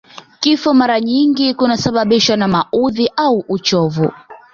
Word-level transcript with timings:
Kifo 0.39 0.73
mara 0.73 0.99
nyingi 0.99 1.53
kunasababishwa 1.53 2.37
na 2.37 2.47
maudhi 2.47 3.11
au 3.15 3.45
uchovu 3.49 4.11